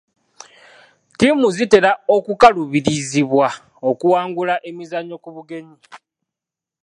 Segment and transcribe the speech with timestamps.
[1.11, 3.47] Ttiimu zitera okukaluubirizibwa
[3.89, 5.77] okuwangula emizannyo ku bugenyi.